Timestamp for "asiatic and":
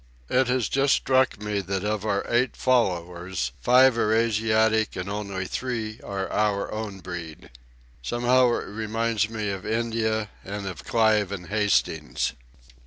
4.15-5.07